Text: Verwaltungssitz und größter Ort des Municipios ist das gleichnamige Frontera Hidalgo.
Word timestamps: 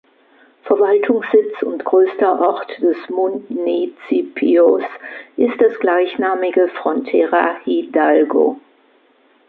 Verwaltungssitz 0.63 1.61
und 1.61 1.85
größter 1.85 2.39
Ort 2.41 2.75
des 2.81 2.97
Municipios 3.07 4.81
ist 5.37 5.61
das 5.61 5.79
gleichnamige 5.79 6.69
Frontera 6.69 7.57
Hidalgo. 7.65 8.59